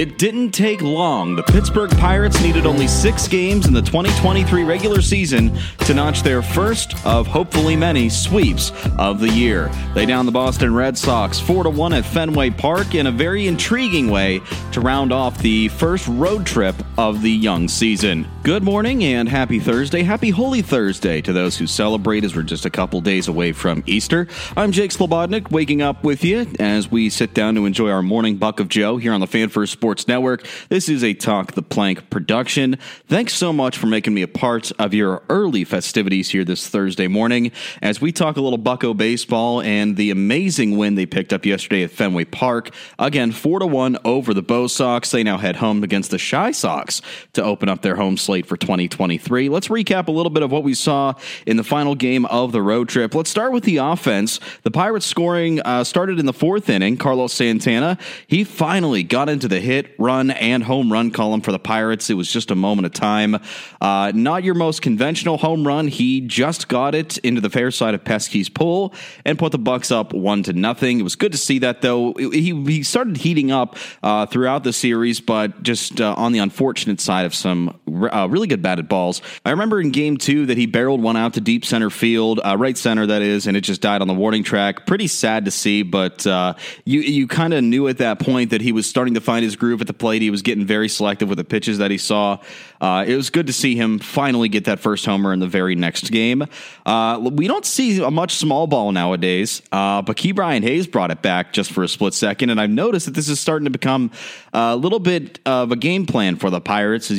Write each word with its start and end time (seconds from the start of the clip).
It 0.00 0.16
didn't 0.16 0.52
take 0.52 0.80
long. 0.80 1.36
The 1.36 1.42
Pittsburgh 1.42 1.90
Pirates 1.90 2.40
needed 2.40 2.64
only 2.64 2.88
six 2.88 3.28
games 3.28 3.66
in 3.66 3.74
the 3.74 3.82
2023 3.82 4.64
regular 4.64 5.02
season 5.02 5.54
to 5.80 5.92
notch 5.92 6.22
their 6.22 6.40
first 6.40 6.94
of 7.04 7.26
hopefully 7.26 7.76
many 7.76 8.08
sweeps 8.08 8.72
of 8.96 9.20
the 9.20 9.28
year. 9.28 9.70
They 9.94 10.06
downed 10.06 10.26
the 10.26 10.32
Boston 10.32 10.74
Red 10.74 10.96
Sox 10.96 11.38
4 11.38 11.64
to 11.64 11.68
1 11.68 11.92
at 11.92 12.06
Fenway 12.06 12.48
Park 12.48 12.94
in 12.94 13.08
a 13.08 13.12
very 13.12 13.46
intriguing 13.46 14.10
way 14.10 14.40
to 14.72 14.80
round 14.80 15.12
off 15.12 15.36
the 15.36 15.68
first 15.68 16.08
road 16.08 16.46
trip 16.46 16.76
of 16.96 17.20
the 17.20 17.30
young 17.30 17.68
season. 17.68 18.26
Good 18.42 18.62
morning 18.62 19.04
and 19.04 19.28
happy 19.28 19.60
Thursday. 19.60 20.02
Happy 20.02 20.30
Holy 20.30 20.62
Thursday 20.62 21.20
to 21.20 21.34
those 21.34 21.58
who 21.58 21.66
celebrate 21.66 22.24
as 22.24 22.34
we're 22.34 22.42
just 22.42 22.64
a 22.64 22.70
couple 22.70 23.02
days 23.02 23.28
away 23.28 23.52
from 23.52 23.84
Easter. 23.84 24.28
I'm 24.56 24.72
Jake 24.72 24.92
Slebodnick, 24.92 25.50
waking 25.50 25.82
up 25.82 26.04
with 26.04 26.24
you 26.24 26.46
as 26.58 26.90
we 26.90 27.10
sit 27.10 27.34
down 27.34 27.54
to 27.56 27.66
enjoy 27.66 27.90
our 27.90 28.02
morning 28.02 28.38
Buc 28.38 28.60
of 28.60 28.70
Joe 28.70 28.96
here 28.96 29.12
on 29.12 29.20
the 29.20 29.26
Fan 29.26 29.50
First 29.50 29.74
Sports 29.74 29.89
Sports 29.90 30.06
Network. 30.06 30.46
This 30.68 30.88
is 30.88 31.02
a 31.02 31.14
Talk 31.14 31.54
the 31.54 31.62
Plank 31.62 32.10
production. 32.10 32.78
Thanks 33.08 33.34
so 33.34 33.52
much 33.52 33.76
for 33.76 33.88
making 33.88 34.14
me 34.14 34.22
a 34.22 34.28
part 34.28 34.70
of 34.78 34.94
your 34.94 35.24
early 35.28 35.64
festivities 35.64 36.28
here 36.28 36.44
this 36.44 36.68
Thursday 36.68 37.08
morning 37.08 37.50
as 37.82 38.00
we 38.00 38.12
talk 38.12 38.36
a 38.36 38.40
little 38.40 38.56
Bucco 38.56 38.94
baseball 38.94 39.60
and 39.62 39.96
the 39.96 40.12
amazing 40.12 40.78
win 40.78 40.94
they 40.94 41.06
picked 41.06 41.32
up 41.32 41.44
yesterday 41.44 41.82
at 41.82 41.90
Fenway 41.90 42.24
Park. 42.26 42.70
Again, 43.00 43.32
4 43.32 43.58
to 43.58 43.66
1 43.66 43.98
over 44.04 44.32
the 44.32 44.42
Bo 44.42 44.68
Sox. 44.68 45.10
They 45.10 45.24
now 45.24 45.38
head 45.38 45.56
home 45.56 45.82
against 45.82 46.12
the 46.12 46.24
Chi 46.24 46.52
Sox 46.52 47.02
to 47.32 47.42
open 47.42 47.68
up 47.68 47.82
their 47.82 47.96
home 47.96 48.16
slate 48.16 48.46
for 48.46 48.56
2023. 48.56 49.48
Let's 49.48 49.66
recap 49.66 50.06
a 50.06 50.12
little 50.12 50.30
bit 50.30 50.44
of 50.44 50.52
what 50.52 50.62
we 50.62 50.74
saw 50.74 51.14
in 51.48 51.56
the 51.56 51.64
final 51.64 51.96
game 51.96 52.26
of 52.26 52.52
the 52.52 52.62
road 52.62 52.88
trip. 52.88 53.12
Let's 53.12 53.30
start 53.30 53.50
with 53.50 53.64
the 53.64 53.78
offense. 53.78 54.38
The 54.62 54.70
Pirates 54.70 55.06
scoring 55.06 55.60
uh, 55.62 55.82
started 55.82 56.20
in 56.20 56.26
the 56.26 56.32
fourth 56.32 56.70
inning. 56.70 56.96
Carlos 56.96 57.32
Santana, 57.32 57.98
he 58.28 58.44
finally 58.44 59.02
got 59.02 59.28
into 59.28 59.48
the 59.48 59.58
hit 59.58 59.79
hit, 59.82 59.94
run, 59.98 60.30
and 60.30 60.62
home 60.62 60.92
run 60.92 61.10
column 61.10 61.40
for 61.40 61.52
the 61.52 61.58
Pirates. 61.58 62.10
It 62.10 62.14
was 62.14 62.30
just 62.30 62.50
a 62.50 62.54
moment 62.54 62.86
of 62.86 62.92
time. 62.92 63.36
Uh, 63.80 64.12
not 64.14 64.44
your 64.44 64.54
most 64.54 64.82
conventional 64.82 65.38
home 65.38 65.66
run. 65.66 65.88
He 65.88 66.20
just 66.20 66.68
got 66.68 66.94
it 66.94 67.18
into 67.18 67.40
the 67.40 67.50
fair 67.50 67.70
side 67.70 67.94
of 67.94 68.04
Pesky's 68.04 68.48
Pole 68.48 68.94
and 69.24 69.38
put 69.38 69.52
the 69.52 69.58
Bucs 69.58 69.90
up 69.90 70.12
one 70.12 70.42
to 70.44 70.52
nothing. 70.52 71.00
It 71.00 71.02
was 71.02 71.16
good 71.16 71.32
to 71.32 71.38
see 71.38 71.58
that 71.60 71.82
though. 71.82 72.12
He 72.14 72.52
he 72.64 72.82
started 72.82 73.16
heating 73.16 73.50
up 73.50 73.76
uh, 74.02 74.26
throughout 74.26 74.64
the 74.64 74.72
series, 74.72 75.20
but 75.20 75.62
just 75.62 76.00
uh, 76.00 76.14
on 76.16 76.32
the 76.32 76.38
unfortunate 76.38 77.00
side 77.00 77.24
of 77.24 77.34
some 77.34 77.79
uh, 78.12 78.26
really 78.28 78.46
good 78.46 78.62
batted 78.62 78.88
balls. 78.88 79.22
I 79.44 79.50
remember 79.50 79.80
in 79.80 79.90
Game 79.90 80.16
Two 80.16 80.46
that 80.46 80.56
he 80.56 80.66
barreled 80.66 81.02
one 81.02 81.16
out 81.16 81.34
to 81.34 81.40
deep 81.40 81.64
center 81.64 81.90
field, 81.90 82.40
uh, 82.44 82.56
right 82.56 82.76
center 82.76 83.06
that 83.06 83.22
is, 83.22 83.46
and 83.46 83.56
it 83.56 83.62
just 83.62 83.80
died 83.80 84.02
on 84.02 84.08
the 84.08 84.14
warning 84.14 84.42
track. 84.42 84.86
Pretty 84.86 85.06
sad 85.06 85.44
to 85.44 85.50
see, 85.50 85.82
but 85.82 86.26
uh, 86.26 86.54
you 86.84 87.00
you 87.00 87.26
kind 87.26 87.54
of 87.54 87.62
knew 87.62 87.88
at 87.88 87.98
that 87.98 88.18
point 88.18 88.50
that 88.50 88.60
he 88.60 88.72
was 88.72 88.88
starting 88.88 89.14
to 89.14 89.20
find 89.20 89.44
his 89.44 89.56
groove 89.56 89.80
at 89.80 89.86
the 89.86 89.94
plate. 89.94 90.22
He 90.22 90.30
was 90.30 90.42
getting 90.42 90.64
very 90.64 90.88
selective 90.88 91.28
with 91.28 91.38
the 91.38 91.44
pitches 91.44 91.78
that 91.78 91.90
he 91.90 91.98
saw. 91.98 92.38
Uh, 92.80 93.04
it 93.06 93.14
was 93.14 93.28
good 93.28 93.46
to 93.46 93.52
see 93.52 93.76
him 93.76 93.98
finally 93.98 94.48
get 94.48 94.64
that 94.64 94.80
first 94.80 95.04
homer 95.04 95.34
in 95.34 95.38
the 95.38 95.46
very 95.46 95.74
next 95.74 96.10
game. 96.10 96.46
Uh, 96.86 97.18
we 97.20 97.46
don't 97.46 97.66
see 97.66 98.02
a 98.02 98.10
much 98.10 98.36
small 98.36 98.66
ball 98.66 98.90
nowadays, 98.90 99.60
uh, 99.70 100.00
but 100.00 100.18
Brian 100.34 100.62
Hayes 100.62 100.86
brought 100.86 101.10
it 101.10 101.20
back 101.20 101.52
just 101.52 101.72
for 101.72 101.82
a 101.82 101.88
split 101.88 102.14
second, 102.14 102.50
and 102.50 102.60
I've 102.60 102.70
noticed 102.70 103.06
that 103.06 103.14
this 103.14 103.28
is 103.28 103.38
starting 103.38 103.64
to 103.64 103.70
become 103.70 104.10
a 104.52 104.76
little 104.76 104.98
bit 104.98 105.38
of 105.44 105.72
a 105.72 105.76
game 105.76 106.06
plan 106.06 106.36
for 106.36 106.48
the 106.48 106.60
Pirates, 106.60 107.10
is 107.10 107.18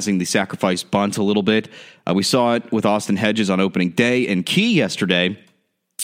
the 0.00 0.24
sacrifice 0.24 0.82
bunt 0.82 1.18
a 1.18 1.22
little 1.22 1.42
bit. 1.42 1.68
Uh, 2.06 2.14
we 2.14 2.22
saw 2.22 2.54
it 2.54 2.72
with 2.72 2.86
Austin 2.86 3.16
Hedges 3.16 3.50
on 3.50 3.60
opening 3.60 3.90
day, 3.90 4.26
and 4.26 4.44
Key 4.44 4.74
yesterday 4.74 5.38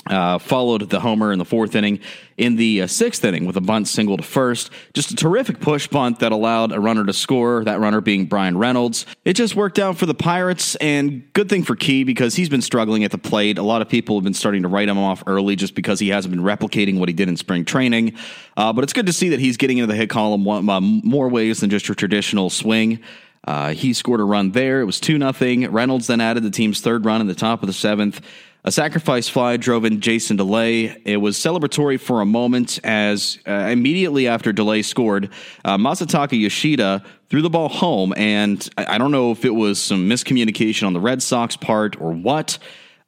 uh, 0.06 0.38
followed 0.38 0.88
the 0.90 1.00
homer 1.00 1.32
in 1.32 1.38
the 1.38 1.44
fourth 1.44 1.74
inning. 1.74 2.00
In 2.36 2.54
the 2.54 2.82
uh, 2.82 2.86
sixth 2.86 3.24
inning, 3.24 3.46
with 3.46 3.56
a 3.56 3.60
bunt 3.60 3.88
single 3.88 4.16
to 4.16 4.22
first, 4.22 4.70
just 4.94 5.10
a 5.10 5.16
terrific 5.16 5.58
push 5.58 5.88
bunt 5.88 6.20
that 6.20 6.30
allowed 6.30 6.70
a 6.70 6.78
runner 6.78 7.04
to 7.04 7.12
score. 7.12 7.64
That 7.64 7.80
runner 7.80 8.00
being 8.00 8.26
Bryan 8.26 8.56
Reynolds. 8.56 9.06
It 9.24 9.32
just 9.32 9.56
worked 9.56 9.78
out 9.80 9.98
for 9.98 10.06
the 10.06 10.14
Pirates, 10.14 10.76
and 10.76 11.30
good 11.32 11.48
thing 11.48 11.64
for 11.64 11.74
Key 11.74 12.04
because 12.04 12.36
he's 12.36 12.48
been 12.48 12.62
struggling 12.62 13.02
at 13.02 13.10
the 13.10 13.18
plate. 13.18 13.58
A 13.58 13.62
lot 13.62 13.82
of 13.82 13.88
people 13.88 14.16
have 14.16 14.24
been 14.24 14.34
starting 14.34 14.62
to 14.62 14.68
write 14.68 14.88
him 14.88 14.98
off 14.98 15.24
early 15.26 15.56
just 15.56 15.74
because 15.74 15.98
he 15.98 16.10
hasn't 16.10 16.32
been 16.32 16.44
replicating 16.44 16.98
what 17.00 17.08
he 17.08 17.12
did 17.12 17.28
in 17.28 17.36
spring 17.36 17.64
training. 17.64 18.16
Uh, 18.56 18.72
but 18.72 18.84
it's 18.84 18.92
good 18.92 19.06
to 19.06 19.12
see 19.12 19.30
that 19.30 19.40
he's 19.40 19.56
getting 19.56 19.78
into 19.78 19.88
the 19.88 19.96
hit 19.96 20.10
column 20.10 20.44
one, 20.44 20.68
uh, 20.68 20.80
more 20.80 21.28
ways 21.28 21.58
than 21.60 21.70
just 21.70 21.88
your 21.88 21.96
traditional 21.96 22.50
swing. 22.50 23.00
Uh, 23.44 23.72
he 23.72 23.92
scored 23.92 24.20
a 24.20 24.24
run 24.24 24.52
there. 24.52 24.80
It 24.80 24.84
was 24.84 25.00
2 25.00 25.18
0. 25.18 25.70
Reynolds 25.70 26.06
then 26.06 26.20
added 26.20 26.42
the 26.42 26.50
team's 26.50 26.80
third 26.80 27.04
run 27.04 27.20
in 27.20 27.26
the 27.26 27.34
top 27.34 27.62
of 27.62 27.66
the 27.66 27.72
seventh. 27.72 28.20
A 28.64 28.72
sacrifice 28.72 29.28
fly 29.28 29.56
drove 29.56 29.84
in 29.84 30.00
Jason 30.00 30.36
Delay. 30.36 31.00
It 31.04 31.18
was 31.18 31.38
celebratory 31.38 31.98
for 31.98 32.20
a 32.20 32.26
moment 32.26 32.80
as 32.84 33.38
uh, 33.46 33.52
immediately 33.52 34.26
after 34.28 34.52
Delay 34.52 34.82
scored, 34.82 35.30
uh, 35.64 35.78
Masataka 35.78 36.38
Yoshida 36.38 37.02
threw 37.30 37.40
the 37.40 37.48
ball 37.48 37.68
home. 37.68 38.12
And 38.16 38.68
I, 38.76 38.96
I, 38.96 38.98
don't 38.98 39.12
know 39.12 39.30
if 39.30 39.44
it 39.44 39.54
was 39.54 39.80
some 39.80 40.08
miscommunication 40.08 40.86
on 40.86 40.92
the 40.92 41.00
Red 41.00 41.22
Sox 41.22 41.56
part 41.56 42.00
or 42.00 42.12
what, 42.12 42.58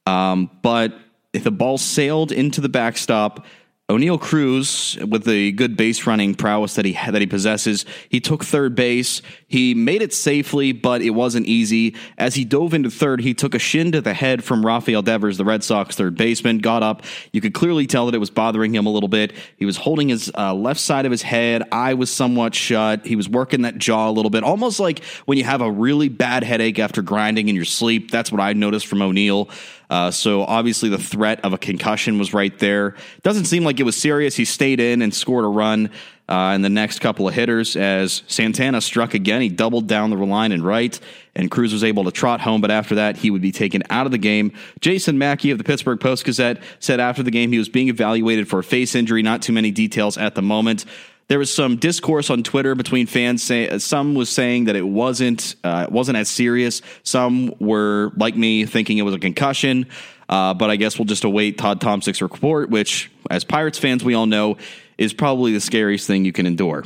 um, 0.07 0.51
but 0.63 0.95
if 1.33 1.45
the 1.45 1.51
ball 1.51 1.79
sailed 1.79 2.33
into 2.33 2.61
the 2.61 2.69
backstop, 2.69 3.45
Oneil 3.93 4.21
Cruz, 4.21 4.99
with 5.09 5.25
the 5.25 5.53
good 5.53 5.77
base 5.77 6.07
running 6.07 6.35
prowess 6.35 6.75
that 6.75 6.85
he 6.85 6.93
that 6.93 7.21
he 7.21 7.27
possesses, 7.27 7.85
he 8.09 8.21
took 8.21 8.45
third 8.45 8.75
base. 8.75 9.23
He 9.49 9.75
made 9.75 10.03
it 10.03 10.13
safely, 10.13 10.73
but 10.73 11.03
it 11.03 11.11
wasn't 11.11 11.47
easy. 11.47 11.97
As 12.17 12.35
he 12.35 12.45
dove 12.45 12.75
into 12.75 12.91
third, 12.91 13.21
he 13.21 13.35
took 13.35 13.55
a 13.55 13.59
shin 13.59 13.93
to 13.93 14.01
the 14.01 14.15
head 14.15 14.45
from 14.45 14.65
Rafael 14.65 15.03
Devers, 15.03 15.39
the 15.39 15.45
Red 15.45 15.65
Sox 15.65 15.97
third 15.97 16.15
baseman. 16.17 16.59
Got 16.59 16.83
up. 16.83 17.03
You 17.33 17.41
could 17.41 17.55
clearly 17.55 17.87
tell 17.87 18.07
that 18.07 18.15
it 18.15 18.19
was 18.19 18.31
bothering 18.31 18.75
him 18.75 18.87
a 18.87 18.91
little 18.91 19.09
bit. 19.09 19.33
He 19.57 19.65
was 19.65 19.77
holding 19.77 20.09
his 20.09 20.31
uh, 20.37 20.55
left 20.55 20.81
side 20.81 21.05
of 21.05 21.11
his 21.11 21.23
head. 21.23 21.63
Eye 21.73 21.95
was 21.95 22.11
somewhat 22.11 22.55
shut. 22.55 23.07
He 23.07 23.17
was 23.17 23.29
working 23.29 23.63
that 23.63 23.79
jaw 23.79 24.09
a 24.09 24.13
little 24.13 24.31
bit, 24.31 24.45
almost 24.45 24.79
like 24.79 25.05
when 25.25 25.39
you 25.39 25.45
have 25.45 25.63
a 25.63 25.71
really 25.71 26.09
bad 26.09 26.45
headache 26.45 26.79
after 26.79 27.03
grinding 27.03 27.49
in 27.49 27.57
your 27.57 27.65
sleep. 27.65 28.11
That's 28.11 28.31
what 28.31 28.41
I 28.41 28.53
noticed 28.53 28.87
from 28.87 28.99
Oneil. 29.01 29.51
Uh, 29.91 30.11
so 30.11 30.45
obviously 30.45 30.89
the 30.89 30.99
threat 30.99 31.41
of 31.45 31.53
a 31.53 31.59
concussion 31.59 32.19
was 32.19 32.33
right 32.33 32.57
there. 32.61 32.95
Doesn't 33.23 33.47
seem 33.47 33.65
like 33.65 33.81
it 33.81 33.83
was 33.83 33.97
serious. 33.97 34.37
He 34.37 34.45
stayed 34.45 34.79
in 34.79 35.03
and 35.03 35.13
scored 35.13 35.45
a 35.45 35.49
run 35.49 35.91
uh, 36.29 36.53
in 36.55 36.63
the 36.63 36.71
next 36.71 37.01
couple 37.01 37.27
of 37.27 37.35
hitters 37.35 37.75
as 37.75 38.23
Santana 38.29 38.81
struck 38.81 39.15
again. 39.15 39.43
He 39.43 39.49
doubled 39.49 39.89
down 39.89 40.11
the 40.11 40.17
line 40.17 40.53
and 40.53 40.65
right, 40.65 40.99
and 41.35 41.51
Cruz 41.51 41.73
was 41.73 41.83
able 41.83 42.05
to 42.05 42.13
trot 42.13 42.41
home. 42.41 42.61
But 42.61 42.71
after 42.71 42.95
that, 42.95 43.17
he 43.17 43.33
would 43.33 43.43
be 43.43 43.51
taken 43.51 43.83
out 43.91 44.07
of 44.07 44.13
the 44.13 44.19
game. 44.19 44.53
Jason 44.81 45.19
Mackey 45.19 45.51
of 45.51 45.59
the 45.59 45.65
Pittsburgh 45.65 45.99
Post 45.99 46.25
Gazette 46.25 46.63
said 46.79 47.01
after 47.01 47.25
the 47.25 47.33
game 47.33 47.51
he 47.51 47.59
was 47.59 47.69
being 47.69 47.89
evaluated 47.89 48.49
for 48.49 48.61
a 48.61 48.65
face 48.65 48.95
injury. 48.95 49.23
Not 49.23 49.43
too 49.43 49.53
many 49.53 49.73
details 49.73 50.17
at 50.17 50.37
the 50.37 50.43
moment 50.43 50.85
there 51.31 51.39
was 51.39 51.55
some 51.55 51.77
discourse 51.77 52.29
on 52.29 52.43
Twitter 52.43 52.75
between 52.75 53.07
fans. 53.07 53.41
Say, 53.41 53.79
some 53.79 54.17
was 54.17 54.29
saying 54.29 54.65
that 54.65 54.75
it 54.75 54.83
wasn't 54.83 55.55
uh, 55.63 55.87
wasn't 55.89 56.19
as 56.19 56.29
serious. 56.29 56.83
Some 57.05 57.55
were 57.61 58.11
like 58.17 58.35
me, 58.35 58.67
thinking 58.67 58.99
it 58.99 59.03
was 59.03 59.15
a 59.15 59.19
concussion. 59.21 59.87
Uh, 60.29 60.55
but 60.55 60.71
I 60.71 60.77
guess 60.77 60.99
we'll 60.99 61.07
just 61.07 61.23
await 61.23 61.57
Todd 61.57 61.81
Tomczyk's 61.81 62.21
report, 62.21 62.69
which, 62.69 63.13
as 63.31 63.45
Pirates 63.45 63.79
fans, 63.79 64.03
we 64.03 64.15
all 64.15 64.27
know 64.27 64.57
is 64.99 65.13
probably 65.13 65.53
the 65.53 65.61
scariest 65.61 66.05
thing 66.09 66.25
you 66.25 66.33
can 66.33 66.47
endure. 66.47 66.85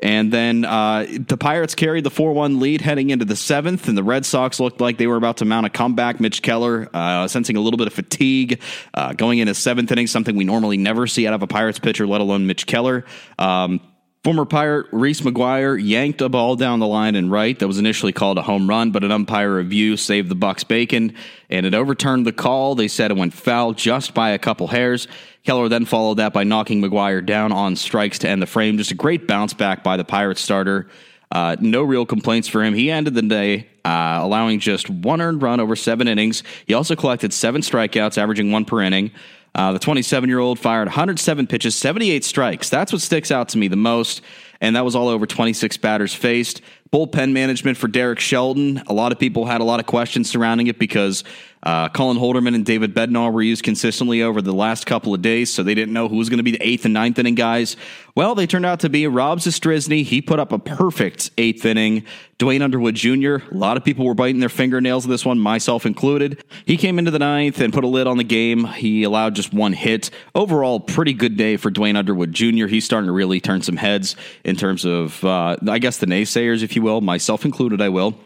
And 0.00 0.32
then 0.32 0.64
uh, 0.64 1.06
the 1.08 1.36
Pirates 1.36 1.74
carried 1.74 2.04
the 2.04 2.10
4 2.10 2.32
1 2.32 2.60
lead 2.60 2.80
heading 2.80 3.10
into 3.10 3.24
the 3.24 3.34
seventh, 3.34 3.88
and 3.88 3.98
the 3.98 4.04
Red 4.04 4.24
Sox 4.24 4.60
looked 4.60 4.80
like 4.80 4.96
they 4.96 5.08
were 5.08 5.16
about 5.16 5.38
to 5.38 5.44
mount 5.44 5.66
a 5.66 5.70
comeback. 5.70 6.20
Mitch 6.20 6.40
Keller 6.40 6.88
uh, 6.94 7.26
sensing 7.26 7.56
a 7.56 7.60
little 7.60 7.78
bit 7.78 7.88
of 7.88 7.92
fatigue 7.92 8.60
uh, 8.94 9.12
going 9.14 9.38
into 9.38 9.54
seventh 9.54 9.90
inning, 9.90 10.06
something 10.06 10.36
we 10.36 10.44
normally 10.44 10.76
never 10.76 11.06
see 11.06 11.26
out 11.26 11.34
of 11.34 11.42
a 11.42 11.48
Pirates 11.48 11.78
pitcher, 11.80 12.06
let 12.06 12.20
alone 12.20 12.46
Mitch 12.46 12.66
Keller. 12.66 13.04
Um, 13.38 13.80
Former 14.28 14.44
Pirate 14.44 14.88
Reese 14.92 15.22
McGuire 15.22 15.82
yanked 15.82 16.20
a 16.20 16.28
ball 16.28 16.54
down 16.54 16.80
the 16.80 16.86
line 16.86 17.14
and 17.14 17.32
right 17.32 17.58
that 17.58 17.66
was 17.66 17.78
initially 17.78 18.12
called 18.12 18.36
a 18.36 18.42
home 18.42 18.68
run, 18.68 18.90
but 18.90 19.02
an 19.02 19.10
umpire 19.10 19.56
review 19.56 19.96
saved 19.96 20.28
the 20.28 20.36
Bucs 20.36 20.68
bacon 20.68 21.14
and 21.48 21.64
it 21.64 21.72
overturned 21.72 22.26
the 22.26 22.32
call. 22.34 22.74
They 22.74 22.88
said 22.88 23.10
it 23.10 23.16
went 23.16 23.32
foul 23.32 23.72
just 23.72 24.12
by 24.12 24.32
a 24.32 24.38
couple 24.38 24.66
hairs. 24.66 25.08
Keller 25.44 25.70
then 25.70 25.86
followed 25.86 26.18
that 26.18 26.34
by 26.34 26.44
knocking 26.44 26.82
McGuire 26.82 27.24
down 27.24 27.52
on 27.52 27.74
strikes 27.74 28.18
to 28.18 28.28
end 28.28 28.42
the 28.42 28.46
frame. 28.46 28.76
Just 28.76 28.90
a 28.90 28.94
great 28.94 29.26
bounce 29.26 29.54
back 29.54 29.82
by 29.82 29.96
the 29.96 30.04
Pirates 30.04 30.42
starter. 30.42 30.90
Uh, 31.32 31.56
no 31.60 31.82
real 31.82 32.04
complaints 32.04 32.48
for 32.48 32.62
him. 32.62 32.74
He 32.74 32.90
ended 32.90 33.14
the 33.14 33.22
day 33.22 33.66
uh, 33.82 34.18
allowing 34.20 34.60
just 34.60 34.90
one 34.90 35.22
earned 35.22 35.40
run 35.40 35.58
over 35.58 35.74
seven 35.74 36.06
innings. 36.06 36.42
He 36.66 36.74
also 36.74 36.94
collected 36.96 37.32
seven 37.32 37.62
strikeouts, 37.62 38.18
averaging 38.18 38.52
one 38.52 38.66
per 38.66 38.82
inning. 38.82 39.10
Uh, 39.58 39.72
the 39.72 39.78
27 39.80 40.28
year 40.28 40.38
old 40.38 40.56
fired 40.56 40.86
107 40.86 41.48
pitches, 41.48 41.74
78 41.74 42.22
strikes. 42.22 42.70
That's 42.70 42.92
what 42.92 43.02
sticks 43.02 43.32
out 43.32 43.48
to 43.48 43.58
me 43.58 43.66
the 43.66 43.74
most. 43.74 44.22
And 44.60 44.76
that 44.76 44.84
was 44.84 44.94
all 44.94 45.08
over 45.08 45.26
26 45.26 45.76
batters 45.78 46.14
faced. 46.14 46.60
Bullpen 46.92 47.32
management 47.32 47.76
for 47.76 47.88
Derek 47.88 48.20
Shelton. 48.20 48.80
A 48.86 48.92
lot 48.92 49.10
of 49.10 49.18
people 49.18 49.46
had 49.46 49.60
a 49.60 49.64
lot 49.64 49.80
of 49.80 49.86
questions 49.86 50.30
surrounding 50.30 50.68
it 50.68 50.78
because 50.78 51.24
Uh, 51.62 51.88
Colin 51.88 52.16
Holderman 52.16 52.54
and 52.54 52.64
David 52.64 52.94
Bednar 52.94 53.32
were 53.32 53.42
used 53.42 53.62
consistently 53.62 54.22
over 54.22 54.40
the 54.40 54.52
last 54.52 54.86
couple 54.86 55.12
of 55.12 55.22
days, 55.22 55.52
so 55.52 55.62
they 55.62 55.74
didn't 55.74 55.92
know 55.92 56.08
who 56.08 56.16
was 56.16 56.28
going 56.28 56.38
to 56.38 56.44
be 56.44 56.52
the 56.52 56.66
eighth 56.66 56.84
and 56.84 56.94
ninth 56.94 57.18
inning 57.18 57.34
guys. 57.34 57.76
Well, 58.14 58.34
they 58.34 58.46
turned 58.46 58.66
out 58.66 58.80
to 58.80 58.88
be 58.88 59.06
Rob 59.06 59.38
Zastryzny. 59.38 60.04
He 60.04 60.20
put 60.22 60.38
up 60.38 60.52
a 60.52 60.58
perfect 60.58 61.30
eighth 61.38 61.64
inning. 61.64 62.04
Duane 62.38 62.62
Underwood 62.62 62.94
Jr., 62.94 63.36
a 63.36 63.54
lot 63.54 63.76
of 63.76 63.84
people 63.84 64.04
were 64.04 64.14
biting 64.14 64.40
their 64.40 64.48
fingernails 64.48 65.04
in 65.04 65.10
this 65.10 65.24
one, 65.24 65.40
myself 65.40 65.84
included. 65.84 66.42
He 66.64 66.76
came 66.76 66.98
into 66.98 67.10
the 67.10 67.18
ninth 67.18 67.60
and 67.60 67.72
put 67.72 67.84
a 67.84 67.88
lid 67.88 68.06
on 68.06 68.16
the 68.16 68.24
game. 68.24 68.64
He 68.64 69.02
allowed 69.02 69.34
just 69.34 69.52
one 69.52 69.72
hit. 69.72 70.10
Overall, 70.34 70.78
pretty 70.78 71.12
good 71.12 71.36
day 71.36 71.56
for 71.56 71.70
Duane 71.70 71.96
Underwood 71.96 72.32
Jr. 72.32 72.66
He's 72.66 72.84
starting 72.84 73.06
to 73.06 73.12
really 73.12 73.40
turn 73.40 73.62
some 73.62 73.76
heads 73.76 74.14
in 74.44 74.54
terms 74.54 74.84
of, 74.84 75.24
uh, 75.24 75.56
I 75.68 75.78
guess, 75.78 75.98
the 75.98 76.06
naysayers, 76.06 76.62
if 76.62 76.76
you 76.76 76.82
will, 76.82 77.00
myself 77.00 77.44
included, 77.44 77.80
I 77.80 77.88
will. 77.88 78.16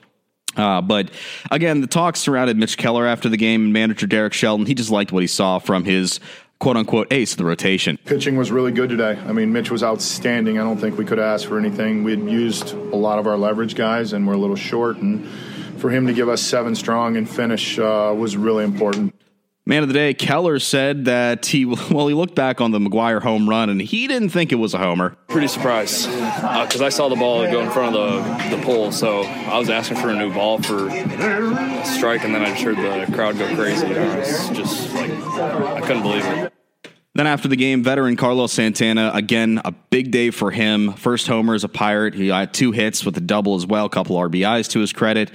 Uh, 0.56 0.81
but 0.81 1.10
again, 1.50 1.81
the 1.81 1.87
talk 1.87 2.16
surrounded 2.16 2.56
Mitch 2.56 2.76
Keller 2.76 3.06
after 3.06 3.28
the 3.28 3.37
game 3.37 3.64
and 3.64 3.72
manager 3.72 4.06
Derek 4.06 4.32
Shelton. 4.32 4.66
He 4.66 4.75
just 4.75 4.90
liked 4.90 5.12
what 5.12 5.22
he 5.22 5.26
saw 5.26 5.58
from 5.58 5.84
his 5.84 6.20
quote 6.58 6.76
unquote 6.76 7.12
ace 7.12 7.32
of 7.32 7.38
the 7.38 7.44
rotation. 7.44 7.99
Pitching 8.04 8.37
was 8.37 8.52
really 8.52 8.70
good 8.70 8.88
today. 8.88 9.19
I 9.26 9.32
mean, 9.32 9.52
Mitch 9.52 9.70
was 9.70 9.82
outstanding. 9.82 10.58
I 10.58 10.62
don't 10.62 10.78
think 10.78 10.96
we 10.96 11.04
could 11.04 11.19
ask 11.19 11.49
for 11.49 11.58
anything. 11.58 12.04
We 12.04 12.12
had 12.12 12.20
used 12.20 12.72
a 12.72 12.96
lot 12.96 13.19
of 13.19 13.26
our 13.26 13.37
leverage 13.37 13.75
guys 13.75 14.12
and 14.12 14.26
we're 14.26 14.34
a 14.34 14.38
little 14.38 14.56
short. 14.56 14.99
And 14.99 15.26
for 15.78 15.90
him 15.90 16.06
to 16.06 16.12
give 16.12 16.28
us 16.28 16.40
seven 16.40 16.76
strong 16.76 17.16
and 17.16 17.28
finish 17.28 17.78
uh, 17.78 18.14
was 18.16 18.37
really 18.37 18.62
important. 18.62 19.12
Man 19.64 19.85
of 19.85 19.88
the 19.88 19.94
day, 19.94 20.12
Keller 20.12 20.59
said 20.59 21.05
that 21.05 21.47
he, 21.47 21.64
well, 21.91 22.09
he 22.09 22.14
looked 22.14 22.35
back 22.35 22.61
on 22.61 22.73
the 22.73 22.81
McGuire 22.81 23.23
home 23.23 23.49
run 23.49 23.70
and 23.70 23.81
he 23.81 24.09
didn't 24.09 24.31
think 24.31 24.50
it 24.50 24.56
was 24.56 24.75
a 24.75 24.79
homer. 24.79 25.17
Pretty 25.29 25.47
surprised 25.47 26.11
because 26.11 26.81
uh, 26.81 26.87
I 26.87 26.88
saw 26.88 27.09
the 27.09 27.14
ball 27.14 27.44
go 27.50 27.61
in 27.61 27.70
front 27.70 27.94
of 27.94 28.25
the, 28.50 28.56
the 28.56 28.62
pole, 28.62 28.91
so 28.91 29.23
I 29.23 29.59
was 29.59 29.70
asking 29.70 29.99
for 29.99 30.11
a 30.11 30.17
new 30.17 30.35
ball 30.35 30.61
for 30.61 30.88
a 30.88 31.85
strike, 31.85 32.25
and 32.25 32.35
then 32.35 32.43
I 32.43 32.47
just 32.47 32.62
heard 32.62 32.76
the 32.76 33.12
crowd 33.12 33.38
go 33.38 33.55
crazy. 33.55 33.87
I 33.87 34.19
was 34.19 34.49
just 34.50 34.93
like, 34.94 35.11
I 35.11 35.81
couldn't 35.81 36.03
believe 36.03 36.25
it. 36.25 36.53
Then 37.15 37.26
after 37.26 37.47
the 37.47 37.56
game, 37.56 37.85
veteran 37.85 38.17
Carlos 38.17 38.53
Santana, 38.53 39.11
again, 39.15 39.61
a 39.65 39.73
big 39.73 40.11
day 40.11 40.31
for 40.31 40.50
him. 40.50 40.94
First 40.94 41.26
homer 41.26 41.55
as 41.55 41.62
a 41.62 41.69
Pirate. 41.69 42.15
He 42.15 42.29
had 42.29 42.55
two 42.55 42.73
hits 42.73 43.05
with 43.05 43.17
a 43.19 43.20
double 43.20 43.55
as 43.55 43.67
well, 43.67 43.85
a 43.85 43.91
couple 43.91 44.17
RBIs 44.17 44.69
to 44.70 44.81
his 44.81 44.94
credit. 44.94 45.31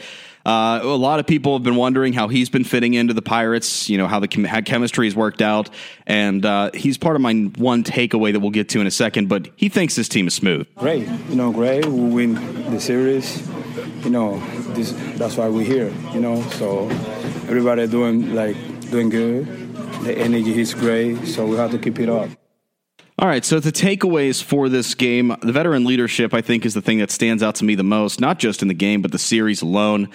Uh, 0.47 0.79
a 0.81 0.85
lot 0.95 1.19
of 1.19 1.27
people 1.27 1.57
have 1.57 1.63
been 1.63 1.75
wondering 1.75 2.13
how 2.13 2.29
he's 2.29 2.49
been 2.49 2.63
fitting 2.63 2.93
into 2.93 3.13
the 3.13 3.21
Pirates, 3.21 3.89
you 3.89 3.97
know, 3.97 4.07
how 4.07 4.21
the 4.21 4.47
how 4.47 4.61
chemistry 4.61 5.05
has 5.05 5.13
worked 5.13 5.41
out. 5.41 5.69
And 6.05 6.45
uh, 6.45 6.71
he's 6.73 6.97
part 6.97 7.17
of 7.17 7.21
my 7.21 7.33
one 7.57 7.83
takeaway 7.83 8.31
that 8.31 8.39
we'll 8.39 8.51
get 8.51 8.69
to 8.69 8.79
in 8.79 8.87
a 8.87 8.91
second, 8.91 9.27
but 9.27 9.49
he 9.57 9.67
thinks 9.67 9.95
this 9.95 10.07
team 10.07 10.25
is 10.25 10.33
smooth. 10.33 10.65
Great. 10.75 11.05
You 11.27 11.35
know, 11.35 11.51
great. 11.51 11.85
We 11.85 12.09
win 12.09 12.35
the 12.71 12.79
series. 12.79 13.45
You 14.05 14.09
know, 14.09 14.39
this, 14.69 14.93
that's 15.17 15.35
why 15.35 15.49
we're 15.49 15.65
here, 15.65 15.93
you 16.13 16.21
know. 16.21 16.41
So 16.51 16.87
everybody 17.49 17.85
doing, 17.85 18.33
like, 18.33 18.55
doing 18.89 19.09
good. 19.09 19.45
The 20.05 20.17
energy 20.17 20.61
is 20.61 20.73
great, 20.73 21.25
so 21.25 21.45
we 21.45 21.57
have 21.57 21.71
to 21.71 21.77
keep 21.77 21.99
it 21.99 22.07
up. 22.07 22.29
All 23.19 23.27
right, 23.27 23.43
so 23.43 23.59
the 23.59 23.71
takeaways 23.71 24.43
for 24.43 24.69
this 24.69 24.93
game, 24.93 25.35
the 25.41 25.51
veteran 25.51 25.85
leadership, 25.85 26.35
I 26.35 26.41
think, 26.41 26.67
is 26.67 26.75
the 26.75 26.83
thing 26.83 26.99
that 26.99 27.09
stands 27.09 27.41
out 27.41 27.55
to 27.55 27.65
me 27.65 27.73
the 27.73 27.83
most, 27.83 28.21
not 28.21 28.37
just 28.37 28.61
in 28.61 28.67
the 28.67 28.75
game, 28.75 29.01
but 29.01 29.11
the 29.11 29.17
series 29.17 29.63
alone. 29.63 30.09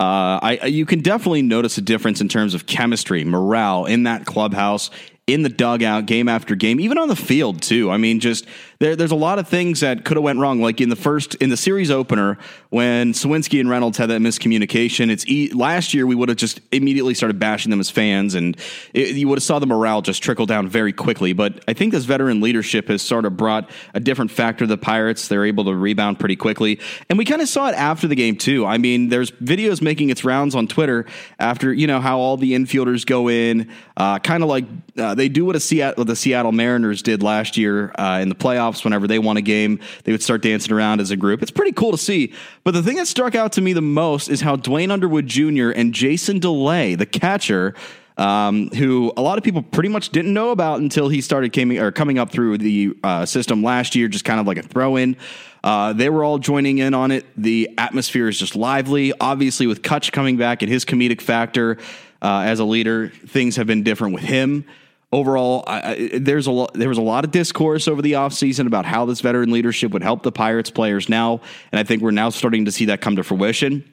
Uh, 0.00 0.40
I, 0.42 0.60
you 0.64 0.86
can 0.86 1.00
definitely 1.00 1.42
notice 1.42 1.76
a 1.76 1.82
difference 1.82 2.22
in 2.22 2.30
terms 2.30 2.54
of 2.54 2.64
chemistry, 2.64 3.24
morale 3.24 3.84
in 3.84 4.04
that 4.04 4.24
clubhouse, 4.24 4.90
in 5.26 5.42
the 5.42 5.48
dugout, 5.48 6.06
game 6.06 6.28
after 6.28 6.54
game, 6.54 6.78
even 6.78 6.98
on 6.98 7.08
the 7.08 7.16
field 7.16 7.60
too. 7.60 7.90
I 7.90 7.96
mean, 7.96 8.20
just 8.20 8.46
there, 8.78 8.94
there's 8.94 9.10
a 9.10 9.16
lot 9.16 9.40
of 9.40 9.48
things 9.48 9.80
that 9.80 10.04
could 10.04 10.16
have 10.16 10.22
went 10.22 10.38
wrong. 10.38 10.60
Like 10.60 10.80
in 10.80 10.88
the 10.88 10.96
first 10.96 11.34
in 11.36 11.50
the 11.50 11.56
series 11.56 11.90
opener 11.90 12.38
when 12.70 13.12
Suwinski 13.12 13.58
and 13.58 13.68
Reynolds 13.68 13.98
had 13.98 14.10
that 14.10 14.20
miscommunication. 14.20 15.10
It's 15.10 15.26
e- 15.26 15.50
last 15.52 15.94
year 15.94 16.06
we 16.06 16.14
would 16.14 16.28
have 16.28 16.38
just 16.38 16.60
immediately 16.70 17.12
started 17.12 17.40
bashing 17.40 17.70
them 17.70 17.80
as 17.80 17.90
fans, 17.90 18.36
and 18.36 18.56
it, 18.94 19.16
you 19.16 19.26
would 19.26 19.38
have 19.38 19.42
saw 19.42 19.58
the 19.58 19.66
morale 19.66 20.00
just 20.00 20.22
trickle 20.22 20.46
down 20.46 20.68
very 20.68 20.92
quickly. 20.92 21.32
But 21.32 21.64
I 21.66 21.72
think 21.72 21.92
this 21.92 22.04
veteran 22.04 22.40
leadership 22.40 22.86
has 22.86 23.02
sort 23.02 23.24
of 23.24 23.36
brought 23.36 23.68
a 23.94 24.00
different 24.00 24.30
factor 24.30 24.64
to 24.64 24.68
the 24.68 24.78
Pirates. 24.78 25.26
They're 25.26 25.44
able 25.44 25.64
to 25.64 25.74
rebound 25.74 26.20
pretty 26.20 26.36
quickly, 26.36 26.78
and 27.08 27.18
we 27.18 27.24
kind 27.24 27.42
of 27.42 27.48
saw 27.48 27.68
it 27.68 27.74
after 27.74 28.06
the 28.06 28.14
game 28.14 28.36
too. 28.36 28.64
I 28.64 28.78
mean, 28.78 29.08
there's 29.08 29.32
videos 29.32 29.82
making 29.82 30.10
its 30.10 30.24
rounds 30.24 30.54
on 30.54 30.68
Twitter 30.68 31.04
after 31.40 31.72
you 31.72 31.88
know 31.88 32.00
how 32.00 32.20
all 32.20 32.36
the 32.36 32.52
infielders 32.52 33.04
go 33.04 33.28
in, 33.28 33.72
uh, 33.96 34.20
kind 34.20 34.44
of 34.44 34.48
like 34.48 34.66
uh, 34.98 35.14
they 35.14 35.28
do 35.28 35.44
what 35.44 35.56
a 35.56 35.60
Seattle, 35.60 36.04
the 36.04 36.16
Seattle 36.16 36.52
Mariners 36.52 37.02
did 37.02 37.22
last 37.22 37.56
year 37.56 37.92
uh, 37.98 38.18
in 38.20 38.28
the 38.28 38.34
playoffs 38.34 38.84
whenever 38.84 39.06
they 39.06 39.18
won 39.18 39.36
a 39.36 39.42
game, 39.42 39.80
they 40.04 40.12
would 40.12 40.22
start 40.22 40.42
dancing 40.42 40.72
around 40.72 41.00
as 41.00 41.10
a 41.10 41.16
group. 41.16 41.42
It's 41.42 41.50
pretty 41.50 41.72
cool 41.72 41.92
to 41.92 41.98
see. 41.98 42.32
But 42.64 42.74
the 42.74 42.82
thing 42.82 42.96
that 42.96 43.06
struck 43.06 43.34
out 43.34 43.52
to 43.52 43.60
me 43.60 43.72
the 43.72 43.82
most 43.82 44.28
is 44.28 44.40
how 44.40 44.56
Duane 44.56 44.90
Underwood 44.90 45.26
Jr. 45.26 45.70
and 45.70 45.92
Jason 45.92 46.38
Delay, 46.38 46.94
the 46.94 47.06
catcher, 47.06 47.74
um, 48.16 48.70
who 48.70 49.12
a 49.16 49.22
lot 49.22 49.36
of 49.36 49.44
people 49.44 49.62
pretty 49.62 49.90
much 49.90 50.08
didn't 50.10 50.32
know 50.32 50.50
about 50.50 50.80
until 50.80 51.08
he 51.08 51.20
started 51.20 51.52
coming 51.52 51.78
or 51.78 51.92
coming 51.92 52.18
up 52.18 52.30
through 52.30 52.58
the 52.58 52.96
uh, 53.04 53.26
system 53.26 53.62
last 53.62 53.94
year, 53.94 54.08
just 54.08 54.24
kind 54.24 54.40
of 54.40 54.46
like 54.46 54.56
a 54.56 54.62
throw 54.62 54.96
in. 54.96 55.16
Uh, 55.62 55.92
they 55.92 56.08
were 56.08 56.24
all 56.24 56.38
joining 56.38 56.78
in 56.78 56.94
on 56.94 57.10
it. 57.10 57.26
The 57.36 57.70
atmosphere 57.76 58.28
is 58.28 58.38
just 58.38 58.56
lively. 58.56 59.12
Obviously, 59.20 59.66
with 59.66 59.82
Cutch 59.82 60.12
coming 60.12 60.36
back 60.36 60.62
and 60.62 60.70
his 60.70 60.84
comedic 60.84 61.20
factor 61.20 61.76
uh, 62.22 62.44
as 62.46 62.60
a 62.60 62.64
leader, 62.64 63.08
things 63.08 63.56
have 63.56 63.66
been 63.66 63.82
different 63.82 64.14
with 64.14 64.22
him 64.22 64.64
overall, 65.12 65.64
I, 65.66 66.10
there's 66.20 66.46
a 66.46 66.50
lot, 66.50 66.74
there 66.74 66.88
was 66.88 66.98
a 66.98 67.02
lot 67.02 67.24
of 67.24 67.30
discourse 67.30 67.88
over 67.88 68.02
the 68.02 68.12
offseason 68.12 68.66
about 68.66 68.84
how 68.84 69.04
this 69.04 69.20
veteran 69.20 69.50
leadership 69.50 69.92
would 69.92 70.02
help 70.02 70.22
the 70.22 70.32
Pirates 70.32 70.70
players 70.70 71.08
now, 71.08 71.40
and 71.72 71.78
I 71.78 71.84
think 71.84 72.02
we're 72.02 72.10
now 72.10 72.30
starting 72.30 72.64
to 72.66 72.72
see 72.72 72.86
that 72.86 73.00
come 73.00 73.16
to 73.16 73.24
fruition. 73.24 73.92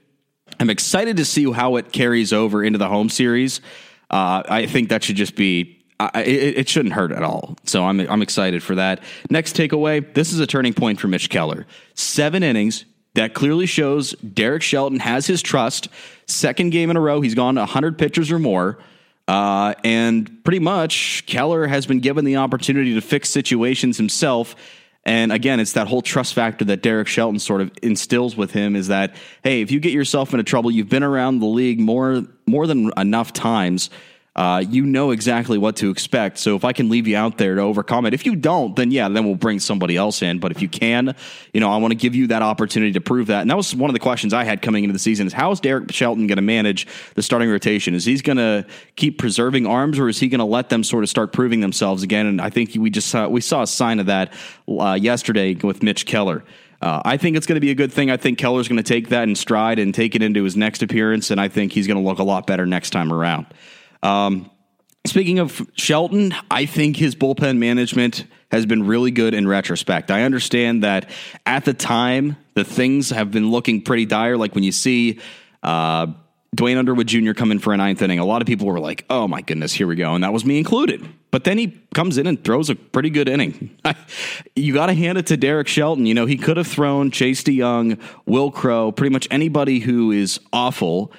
I'm 0.60 0.70
excited 0.70 1.18
to 1.18 1.26
see 1.26 1.52
how 1.52 1.78
it 1.78 1.92
carries 1.92 2.34
over 2.34 2.64
into 2.64 2.78
the 2.78 2.88
home 2.88 3.10
series. 3.10 3.62
Uh, 4.10 4.44
I 4.48 4.66
think 4.66 4.90
that 4.90 5.04
should 5.04 5.16
just 5.16 5.36
be. 5.36 5.80
it, 6.16 6.58
it, 6.58 6.70
shouldn't 6.70 6.94
hurt 6.94 7.12
at 7.12 7.24
all. 7.24 7.58
So 7.66 7.86
I'm 7.86 8.00
I'm 8.02 8.22
excited 8.22 8.62
for 8.62 8.76
that. 8.76 9.02
Next 9.30 9.56
takeaway: 9.56 10.14
This 10.14 10.34
is 10.34 10.40
a 10.40 10.46
turning 10.46 10.74
point 10.74 11.00
for 11.00 11.08
Mitch 11.08 11.30
Keller. 11.30 11.66
Seven 11.96 12.44
innings, 12.44 12.86
that 13.16 13.34
clearly 13.34 13.66
shows 13.66 14.12
Derek 14.14 14.62
Shelton 14.62 15.00
has 15.00 15.28
his 15.28 15.42
trust. 15.42 15.88
Second 16.28 16.72
game 16.72 16.90
in 16.90 16.98
a 16.98 17.02
row, 17.02 17.22
he's 17.22 17.36
gone 17.36 17.56
100 17.56 17.98
pitchers 17.98 18.32
or 18.32 18.40
more. 18.40 18.80
Uh, 19.28 19.74
and 19.84 20.44
pretty 20.44 20.60
much, 20.60 21.26
Keller 21.26 21.66
has 21.68 21.86
been 21.86 22.00
given 22.00 22.26
the 22.26 22.38
opportunity 22.38 22.94
to 22.96 23.02
fix 23.02 23.30
situations 23.30 23.98
himself. 23.98 24.56
And 25.06 25.32
again, 25.32 25.60
it's 25.60 25.74
that 25.74 25.88
whole 25.88 26.02
trust 26.02 26.34
factor 26.34 26.66
that 26.66 26.82
Derek 26.82 27.08
Shelton 27.08 27.40
sort 27.40 27.62
of 27.62 27.72
instills 27.82 28.38
with 28.38 28.52
him 28.52 28.76
is 28.76 28.88
that, 28.88 29.16
hey, 29.44 29.62
if 29.62 29.72
you 29.72 29.80
get 29.80 29.92
yourself 29.92 30.34
into 30.34 30.44
trouble, 30.44 30.72
you've 30.72 30.90
been 30.90 31.04
around 31.04 31.40
the 31.40 31.46
league 31.46 31.80
more 31.80 32.24
more 32.46 32.68
than 32.68 32.92
enough 32.98 33.34
times 33.34 33.90
uh, 34.36 34.64
you 34.68 34.84
know 34.84 35.12
exactly 35.12 35.60
what 35.60 35.76
to 35.76 35.92
expect. 35.92 36.40
So 36.40 36.56
if 36.56 36.66
I 36.66 36.74
can 36.74 36.90
leave 36.90 37.08
you 37.08 37.16
out 37.16 37.38
there 37.38 37.56
to 37.56 37.62
overcome 37.62 38.08
it, 38.08 38.16
if 38.16 38.26
you 38.26 38.36
don't, 38.36 38.76
then 38.76 38.90
yeah, 38.90 39.08
then 39.08 39.26
we'll 39.26 39.36
bring 39.36 39.60
somebody 39.60 39.96
else 39.96 40.24
in. 40.24 40.40
But 40.40 40.52
if 40.52 40.62
you 40.62 40.68
can, 40.68 41.16
you 41.54 41.60
know, 41.60 41.72
I 41.72 41.78
want 41.78 41.92
to 41.92 41.96
give 41.96 42.16
you 42.16 42.28
that 42.28 42.42
opportunity 42.42 42.94
to 42.94 43.02
prove 43.02 43.28
that. 43.28 43.42
And 43.42 43.50
that 43.52 43.58
was 43.58 43.76
one 43.76 43.92
of 43.92 43.94
the 43.94 44.00
questions 44.00 44.34
I 44.34 44.44
had 44.44 44.64
coming 44.64 44.84
into 44.84 44.94
the 44.94 45.00
season: 45.00 45.28
is 45.28 45.34
how 45.34 45.52
is 45.52 45.60
Derek 45.60 45.92
Shelton 45.92 46.26
going 46.26 46.38
to 46.38 46.42
manage 46.42 46.88
the 47.14 47.22
starting 47.22 47.50
rotation? 47.50 47.94
Is 47.94 48.06
he's 48.06 48.24
going 48.24 48.38
to 48.38 48.66
keep 48.96 49.20
preserving 49.20 49.68
arms, 49.68 50.00
or 50.00 50.10
is 50.10 50.20
he 50.20 50.30
going 50.30 50.40
to 50.40 50.46
let 50.46 50.70
them 50.70 50.84
sort 50.84 51.04
of 51.04 51.10
start 51.10 51.32
proving 51.32 51.60
themselves 51.60 52.02
again? 52.02 52.26
And 52.26 52.42
I 52.42 52.50
think 52.50 52.72
we 52.76 52.90
just 52.90 53.10
saw, 53.10 53.28
we 53.28 53.42
saw 53.42 53.62
a 53.62 53.68
sign 53.68 54.00
of 54.00 54.08
that 54.08 54.34
uh, 54.68 54.98
yesterday 55.00 55.54
with 55.54 55.84
Mitch 55.84 56.08
Keller. 56.08 56.44
Uh, 56.82 57.02
I 57.06 57.16
think 57.16 57.38
it's 57.38 57.46
going 57.46 57.56
to 57.56 57.62
be 57.62 57.72
a 57.72 57.76
good 57.76 57.94
thing. 57.94 58.12
I 58.12 58.18
think 58.18 58.38
Keller's 58.38 58.68
going 58.68 58.78
to 58.78 58.84
take 58.84 59.08
that 59.10 59.24
in 59.24 59.36
stride 59.36 59.80
and 59.80 59.94
take 59.94 60.16
it 60.16 60.22
into 60.22 60.44
his 60.44 60.58
next 60.58 60.84
appearance, 60.84 61.32
and 61.32 61.40
I 61.40 61.48
think 61.48 61.72
he's 61.72 61.88
going 61.88 62.02
to 62.02 62.04
look 62.04 62.20
a 62.20 62.24
lot 62.24 62.46
better 62.46 62.66
next 62.66 62.90
time 62.90 63.14
around. 63.14 63.46
Um, 64.04 64.52
speaking 65.08 65.40
of 65.40 65.68
Shelton, 65.76 66.36
I 66.52 66.66
think 66.66 66.98
his 66.98 67.16
bullpen 67.16 67.58
management 67.58 68.26
has 68.52 68.68
been 68.68 68.86
really 68.86 69.10
good 69.10 69.34
in 69.34 69.48
retrospect. 69.48 70.12
I 70.12 70.24
understand 70.24 70.84
that 70.84 71.10
at 71.46 71.66
the 71.66 71.74
time, 71.74 72.38
the 72.54 72.64
things 72.64 73.10
have 73.10 73.32
been 73.32 73.50
looking 73.50 73.82
pretty 73.82 74.06
dire. 74.06 74.38
Like 74.38 74.54
when 74.54 74.64
you 74.64 74.72
see 74.72 75.20
uh, 75.64 76.08
Duane 76.54 76.78
Underwood 76.78 77.08
Jr. 77.08 77.34
come 77.34 77.52
in 77.52 77.58
for 77.58 77.74
a 77.74 77.78
ninth 77.78 78.02
inning, 78.02 78.20
a 78.20 78.26
lot 78.26 78.44
of 78.44 78.46
people 78.46 78.68
were 78.68 78.80
like, 78.80 79.06
oh 79.10 79.28
my 79.28 79.42
goodness, 79.42 79.74
here 79.74 79.88
we 79.88 79.96
go. 79.96 80.14
And 80.14 80.24
that 80.24 80.34
was 80.34 80.46
me 80.46 80.60
included. 80.60 81.04
But 81.32 81.46
then 81.46 81.58
he 81.58 81.82
comes 81.96 82.20
in 82.20 82.28
and 82.28 82.44
throws 82.44 82.70
a 82.70 82.76
pretty 82.76 83.10
good 83.10 83.28
inning. 83.28 83.76
you 84.56 84.72
got 84.72 84.86
to 84.86 84.94
hand 84.94 85.18
it 85.18 85.26
to 85.28 85.38
Derek 85.38 85.68
Shelton. 85.68 86.06
You 86.06 86.14
know, 86.14 86.28
he 86.28 86.38
could 86.38 86.58
have 86.58 86.68
thrown 86.68 87.10
Chase 87.10 87.44
De 87.44 87.58
Jong, 87.58 87.98
Will 88.28 88.52
Crowe, 88.52 88.92
pretty 88.92 89.12
much 89.12 89.28
anybody 89.32 89.80
who 89.80 90.12
is 90.12 90.40
awful. 90.52 91.12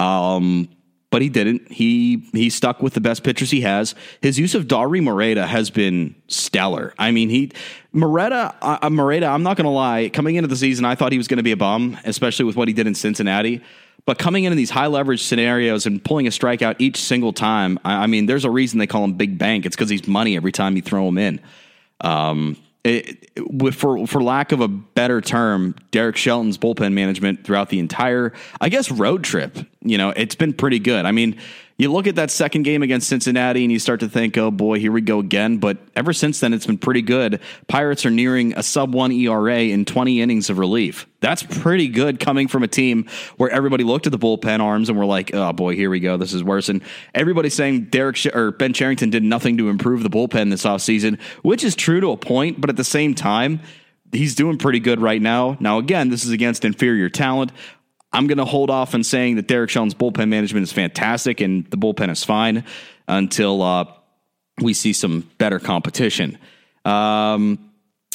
Um, 0.00 0.70
but 1.10 1.22
he 1.22 1.28
didn't. 1.28 1.70
He 1.70 2.28
he 2.32 2.50
stuck 2.50 2.82
with 2.82 2.94
the 2.94 3.00
best 3.00 3.24
pitchers 3.24 3.50
he 3.50 3.62
has. 3.62 3.94
His 4.20 4.38
use 4.38 4.54
of 4.54 4.66
Dauri 4.66 5.02
Moreta 5.02 5.46
has 5.46 5.70
been 5.70 6.14
stellar. 6.28 6.94
I 6.98 7.10
mean, 7.10 7.30
he 7.30 7.52
Moreta 7.92 8.54
uh, 8.60 8.78
uh 8.82 8.90
Moreta. 8.90 9.26
I'm 9.26 9.42
not 9.42 9.56
going 9.56 9.64
to 9.64 9.70
lie. 9.70 10.10
Coming 10.12 10.36
into 10.36 10.48
the 10.48 10.56
season, 10.56 10.84
I 10.84 10.94
thought 10.94 11.12
he 11.12 11.18
was 11.18 11.28
going 11.28 11.38
to 11.38 11.42
be 11.42 11.52
a 11.52 11.56
bum, 11.56 11.98
especially 12.04 12.44
with 12.44 12.56
what 12.56 12.68
he 12.68 12.74
did 12.74 12.86
in 12.86 12.94
Cincinnati. 12.94 13.62
But 14.04 14.18
coming 14.18 14.44
in 14.44 14.52
in 14.52 14.56
these 14.56 14.70
high 14.70 14.86
leverage 14.86 15.22
scenarios 15.22 15.84
and 15.84 16.02
pulling 16.02 16.26
a 16.26 16.30
strikeout 16.30 16.76
each 16.78 16.96
single 16.98 17.32
time, 17.32 17.78
I, 17.84 18.04
I 18.04 18.06
mean, 18.06 18.26
there's 18.26 18.44
a 18.44 18.50
reason 18.50 18.78
they 18.78 18.86
call 18.86 19.04
him 19.04 19.14
Big 19.14 19.38
Bank. 19.38 19.66
It's 19.66 19.76
because 19.76 19.90
he's 19.90 20.06
money 20.06 20.36
every 20.36 20.52
time 20.52 20.76
you 20.76 20.82
throw 20.82 21.08
him 21.08 21.18
in. 21.18 21.40
Um, 22.00 22.56
it, 22.84 23.30
it, 23.36 23.74
for 23.74 24.06
for 24.06 24.22
lack 24.22 24.52
of 24.52 24.60
a 24.60 24.68
better 24.68 25.20
term, 25.20 25.74
Derek 25.90 26.16
Shelton's 26.16 26.58
bullpen 26.58 26.92
management 26.92 27.44
throughout 27.44 27.68
the 27.68 27.78
entire, 27.78 28.32
I 28.60 28.68
guess, 28.68 28.90
road 28.90 29.24
trip. 29.24 29.58
You 29.82 29.98
know, 29.98 30.10
it's 30.10 30.34
been 30.34 30.52
pretty 30.52 30.78
good. 30.78 31.04
I 31.04 31.12
mean, 31.12 31.36
you 31.78 31.92
look 31.92 32.08
at 32.08 32.16
that 32.16 32.32
second 32.32 32.64
game 32.64 32.82
against 32.82 33.08
Cincinnati 33.08 33.62
and 33.62 33.70
you 33.70 33.78
start 33.78 34.00
to 34.00 34.08
think, 34.08 34.36
oh 34.36 34.50
boy, 34.50 34.80
here 34.80 34.90
we 34.90 35.00
go 35.00 35.20
again. 35.20 35.58
But 35.58 35.78
ever 35.94 36.12
since 36.12 36.40
then, 36.40 36.52
it's 36.52 36.66
been 36.66 36.76
pretty 36.76 37.02
good. 37.02 37.40
Pirates 37.68 38.04
are 38.04 38.10
nearing 38.10 38.52
a 38.58 38.64
sub 38.64 38.92
one 38.92 39.12
ERA 39.12 39.60
in 39.60 39.84
20 39.84 40.20
innings 40.20 40.50
of 40.50 40.58
relief. 40.58 41.06
That's 41.20 41.44
pretty 41.44 41.86
good 41.86 42.18
coming 42.18 42.48
from 42.48 42.64
a 42.64 42.68
team 42.68 43.08
where 43.36 43.48
everybody 43.48 43.84
looked 43.84 44.06
at 44.06 44.12
the 44.12 44.18
bullpen 44.18 44.58
arms 44.58 44.88
and 44.88 44.98
were 44.98 45.06
like, 45.06 45.32
oh 45.32 45.52
boy, 45.52 45.76
here 45.76 45.88
we 45.88 46.00
go. 46.00 46.16
This 46.16 46.34
is 46.34 46.42
worse. 46.42 46.68
And 46.68 46.82
everybody's 47.14 47.54
saying 47.54 47.84
Derek 47.84 48.16
Sh- 48.16 48.34
or 48.34 48.50
Ben 48.50 48.72
Cherington 48.72 49.10
did 49.10 49.22
nothing 49.22 49.56
to 49.58 49.68
improve 49.68 50.02
the 50.02 50.10
bullpen 50.10 50.50
this 50.50 50.64
offseason, 50.64 51.20
which 51.42 51.62
is 51.62 51.76
true 51.76 52.00
to 52.00 52.10
a 52.10 52.16
point. 52.16 52.60
But 52.60 52.70
at 52.70 52.76
the 52.76 52.82
same 52.82 53.14
time, 53.14 53.60
he's 54.12 54.34
doing 54.34 54.58
pretty 54.58 54.80
good 54.80 55.00
right 55.00 55.20
now. 55.20 55.56
Now, 55.60 55.78
again, 55.78 56.08
this 56.08 56.24
is 56.24 56.30
against 56.30 56.64
inferior 56.64 57.08
talent. 57.08 57.52
I'm 58.12 58.26
going 58.26 58.38
to 58.38 58.44
hold 58.44 58.70
off 58.70 58.94
on 58.94 59.04
saying 59.04 59.36
that 59.36 59.48
Derek 59.48 59.70
Shelton's 59.70 59.94
bullpen 59.94 60.28
management 60.28 60.64
is 60.64 60.72
fantastic 60.72 61.40
and 61.40 61.64
the 61.70 61.76
bullpen 61.76 62.10
is 62.10 62.24
fine 62.24 62.64
until 63.06 63.62
uh, 63.62 63.84
we 64.60 64.74
see 64.74 64.92
some 64.92 65.28
better 65.38 65.58
competition. 65.58 66.38
Um, 66.84 67.68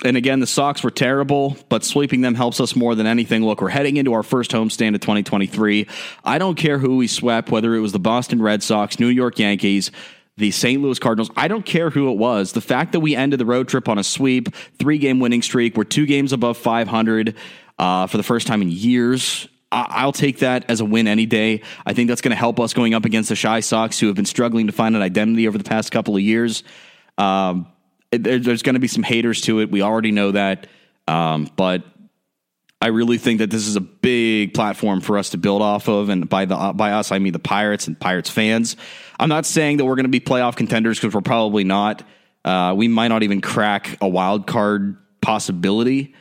and 0.03 0.17
again, 0.17 0.39
the 0.39 0.47
Sox 0.47 0.83
were 0.83 0.91
terrible, 0.91 1.55
but 1.69 1.83
sweeping 1.83 2.21
them 2.21 2.33
helps 2.33 2.59
us 2.59 2.75
more 2.75 2.95
than 2.95 3.05
anything. 3.05 3.45
Look, 3.45 3.61
we're 3.61 3.69
heading 3.69 3.97
into 3.97 4.13
our 4.13 4.23
first 4.23 4.51
homestand 4.51 4.95
of 4.95 5.01
2023. 5.01 5.87
I 6.23 6.37
don't 6.39 6.55
care 6.55 6.79
who 6.79 6.97
we 6.97 7.07
swept, 7.07 7.51
whether 7.51 7.75
it 7.75 7.79
was 7.79 7.91
the 7.91 7.99
Boston 7.99 8.41
Red 8.41 8.63
Sox, 8.63 8.99
New 8.99 9.07
York 9.07 9.37
Yankees, 9.37 9.91
the 10.35 10.49
St. 10.49 10.81
Louis 10.81 10.97
Cardinals. 10.97 11.29
I 11.37 11.47
don't 11.47 11.65
care 11.65 11.91
who 11.91 12.11
it 12.11 12.17
was. 12.17 12.53
The 12.53 12.61
fact 12.61 12.93
that 12.93 13.01
we 13.01 13.15
ended 13.15 13.39
the 13.39 13.45
road 13.45 13.67
trip 13.67 13.87
on 13.87 13.99
a 13.99 14.03
sweep, 14.03 14.53
three 14.79 14.97
game 14.97 15.19
winning 15.19 15.43
streak, 15.43 15.77
we're 15.77 15.83
two 15.83 16.07
games 16.07 16.33
above 16.33 16.57
500 16.57 17.35
uh, 17.77 18.07
for 18.07 18.17
the 18.17 18.23
first 18.23 18.47
time 18.47 18.63
in 18.63 18.71
years. 18.71 19.47
I'll 19.73 20.11
take 20.11 20.39
that 20.39 20.69
as 20.69 20.81
a 20.81 20.85
win 20.85 21.07
any 21.07 21.25
day. 21.25 21.63
I 21.85 21.93
think 21.93 22.07
that's 22.07 22.21
going 22.21 22.31
to 22.31 22.37
help 22.37 22.59
us 22.59 22.73
going 22.73 22.93
up 22.93 23.05
against 23.05 23.29
the 23.29 23.35
Chi 23.35 23.59
Sox, 23.61 23.99
who 23.99 24.07
have 24.07 24.15
been 24.15 24.25
struggling 24.25 24.67
to 24.67 24.73
find 24.73 24.95
an 24.95 25.01
identity 25.01 25.47
over 25.47 25.57
the 25.57 25.63
past 25.63 25.91
couple 25.91 26.15
of 26.15 26.21
years. 26.21 26.63
Um, 27.17 27.67
there's 28.11 28.61
going 28.61 28.75
to 28.75 28.79
be 28.79 28.87
some 28.87 29.01
haters 29.01 29.41
to 29.41 29.61
it. 29.61 29.71
We 29.71 29.81
already 29.81 30.11
know 30.11 30.31
that. 30.31 30.67
Um, 31.07 31.49
but 31.55 31.83
I 32.79 32.87
really 32.87 33.17
think 33.17 33.39
that 33.39 33.49
this 33.49 33.67
is 33.67 33.75
a 33.75 33.81
big 33.81 34.53
platform 34.53 35.01
for 35.01 35.17
us 35.17 35.31
to 35.31 35.37
build 35.37 35.61
off 35.61 35.87
of. 35.87 36.09
And 36.09 36.29
by 36.29 36.45
the 36.45 36.73
by 36.75 36.91
us, 36.91 37.11
I 37.11 37.19
mean 37.19 37.33
the 37.33 37.39
Pirates 37.39 37.87
and 37.87 37.99
Pirates 37.99 38.29
fans. 38.29 38.75
I'm 39.19 39.29
not 39.29 39.45
saying 39.45 39.77
that 39.77 39.85
we're 39.85 39.95
going 39.95 40.05
to 40.05 40.09
be 40.09 40.19
playoff 40.19 40.55
contenders 40.55 40.99
because 40.99 41.15
we're 41.15 41.21
probably 41.21 41.63
not. 41.63 42.03
Uh, 42.45 42.73
we 42.75 42.87
might 42.87 43.07
not 43.07 43.23
even 43.23 43.41
crack 43.41 43.97
a 44.01 44.07
wild 44.07 44.45
card 44.47 44.97
possibility, 45.21 46.13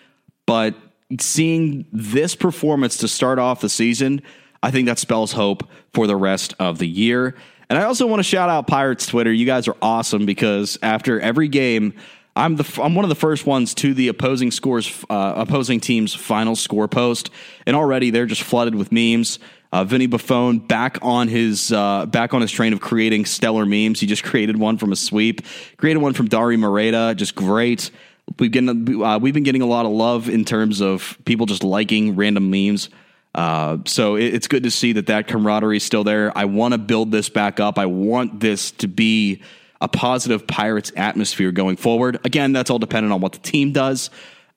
but 0.46 0.74
seeing 1.20 1.86
this 1.92 2.34
performance 2.34 2.96
to 2.98 3.08
start 3.08 3.38
off 3.38 3.60
the 3.60 3.68
season, 3.68 4.22
I 4.62 4.70
think 4.70 4.86
that 4.86 4.98
spells 4.98 5.32
hope 5.32 5.68
for 5.92 6.06
the 6.06 6.16
rest 6.16 6.54
of 6.58 6.78
the 6.78 6.88
year. 6.88 7.36
And 7.68 7.78
I 7.78 7.84
also 7.84 8.06
want 8.06 8.20
to 8.20 8.24
shout 8.24 8.50
out 8.50 8.66
Pirates 8.66 9.06
Twitter. 9.06 9.32
You 9.32 9.46
guys 9.46 9.66
are 9.66 9.76
awesome 9.80 10.26
because 10.26 10.78
after 10.82 11.20
every 11.20 11.48
game, 11.48 11.94
I'm 12.34 12.56
the 12.56 12.80
I'm 12.82 12.94
one 12.94 13.04
of 13.04 13.08
the 13.10 13.14
first 13.14 13.46
ones 13.46 13.74
to 13.76 13.92
the 13.92 14.08
opposing 14.08 14.50
scores 14.50 15.04
uh, 15.10 15.34
opposing 15.36 15.80
team's 15.80 16.14
final 16.14 16.56
score 16.56 16.88
post, 16.88 17.30
and 17.66 17.76
already 17.76 18.10
they're 18.10 18.26
just 18.26 18.42
flooded 18.42 18.74
with 18.74 18.90
memes. 18.90 19.38
Uh, 19.70 19.84
Vinny 19.84 20.06
Buffon 20.06 20.58
back 20.58 20.98
on 21.00 21.28
his 21.28 21.72
uh, 21.72 22.06
back 22.06 22.34
on 22.34 22.40
his 22.40 22.50
train 22.50 22.72
of 22.72 22.80
creating 22.80 23.26
stellar 23.26 23.66
memes. 23.66 24.00
He 24.00 24.06
just 24.06 24.22
created 24.22 24.58
one 24.58 24.78
from 24.78 24.92
a 24.92 24.96
sweep, 24.96 25.42
created 25.76 26.00
one 26.00 26.14
from 26.14 26.28
Dauri 26.28 26.58
Moreta, 26.58 27.14
just 27.16 27.34
great. 27.34 27.90
We've 28.38 29.02
uh, 29.02 29.18
we've 29.20 29.34
been 29.34 29.42
getting 29.42 29.62
a 29.62 29.66
lot 29.66 29.86
of 29.86 29.92
love 29.92 30.28
in 30.28 30.44
terms 30.44 30.80
of 30.80 31.18
people 31.24 31.46
just 31.46 31.62
liking 31.64 32.16
random 32.16 32.50
memes. 32.50 32.88
Uh, 33.34 33.78
so 33.86 34.16
it, 34.16 34.34
it's 34.34 34.46
good 34.46 34.62
to 34.64 34.70
see 34.70 34.92
that 34.92 35.06
that 35.06 35.26
camaraderie 35.26 35.78
is 35.78 35.84
still 35.84 36.04
there. 36.04 36.36
I 36.36 36.44
want 36.44 36.72
to 36.72 36.78
build 36.78 37.10
this 37.10 37.28
back 37.28 37.60
up. 37.60 37.78
I 37.78 37.86
want 37.86 38.40
this 38.40 38.70
to 38.72 38.88
be 38.88 39.42
a 39.80 39.88
positive 39.88 40.46
Pirates 40.46 40.92
atmosphere 40.96 41.50
going 41.50 41.76
forward. 41.76 42.20
Again, 42.24 42.52
that's 42.52 42.70
all 42.70 42.78
dependent 42.78 43.12
on 43.12 43.20
what 43.20 43.32
the 43.32 43.40
team 43.40 43.72
does. 43.72 44.10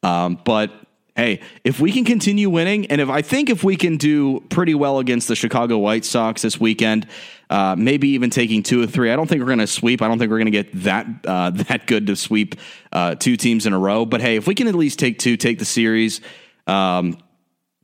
Um, 0.03 0.39
but 0.43 0.71
hey, 1.15 1.39
if 1.63 1.79
we 1.79 1.91
can 1.91 2.03
continue 2.05 2.49
winning, 2.49 2.85
and 2.87 2.99
if 2.99 3.09
I 3.09 3.21
think 3.21 3.49
if 3.49 3.63
we 3.63 3.75
can 3.75 3.97
do 3.97 4.41
pretty 4.49 4.75
well 4.75 4.99
against 4.99 5.27
the 5.27 5.35
Chicago 5.35 5.77
White 5.77 6.05
Sox 6.05 6.41
this 6.41 6.59
weekend, 6.59 7.07
uh, 7.49 7.75
maybe 7.77 8.09
even 8.09 8.29
taking 8.29 8.63
two 8.63 8.81
or 8.81 8.87
three. 8.87 9.11
I 9.11 9.15
don't 9.15 9.27
think 9.27 9.39
we're 9.39 9.47
going 9.47 9.59
to 9.59 9.67
sweep. 9.67 10.01
I 10.01 10.07
don't 10.07 10.17
think 10.17 10.31
we're 10.31 10.39
going 10.39 10.51
to 10.51 10.63
get 10.63 10.83
that 10.83 11.07
uh, 11.25 11.49
that 11.53 11.87
good 11.87 12.07
to 12.07 12.15
sweep 12.15 12.55
uh, 12.91 13.15
two 13.15 13.37
teams 13.37 13.65
in 13.65 13.73
a 13.73 13.79
row. 13.79 14.05
But 14.05 14.21
hey, 14.21 14.35
if 14.35 14.47
we 14.47 14.55
can 14.55 14.67
at 14.67 14.75
least 14.75 14.99
take 14.99 15.19
two, 15.19 15.37
take 15.37 15.59
the 15.59 15.65
series. 15.65 16.21
Um, 16.67 17.17